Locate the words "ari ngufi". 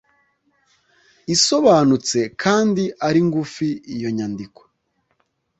3.07-3.69